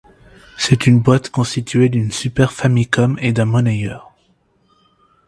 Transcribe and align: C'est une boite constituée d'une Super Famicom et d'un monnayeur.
C'est 0.57 0.87
une 0.87 0.99
boite 0.99 1.29
constituée 1.29 1.87
d'une 1.87 2.09
Super 2.11 2.53
Famicom 2.53 3.19
et 3.21 3.33
d'un 3.33 3.45
monnayeur. 3.45 4.11